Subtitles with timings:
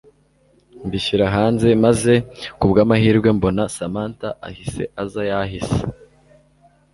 [0.87, 2.13] mbishyira hanze maze
[2.59, 5.79] kubwamahirwe mbona Samantha ahise aza yahise